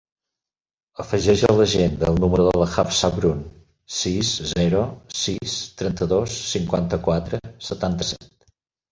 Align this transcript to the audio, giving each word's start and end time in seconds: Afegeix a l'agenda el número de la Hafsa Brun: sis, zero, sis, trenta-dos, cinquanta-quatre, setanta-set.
Afegeix 1.01 1.41
a 1.47 1.49
l'agenda 1.57 2.07
el 2.11 2.15
número 2.21 2.45
de 2.47 2.53
la 2.61 2.65
Hafsa 2.83 3.09
Brun: 3.17 3.43
sis, 3.97 4.31
zero, 4.53 4.81
sis, 5.25 5.59
trenta-dos, 5.83 6.39
cinquanta-quatre, 6.55 7.41
setanta-set. 7.69 8.33